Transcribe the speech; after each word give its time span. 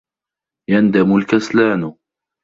يَنْدَمُ 0.69 1.15
الْكَسْلاَنُ. 1.17 1.93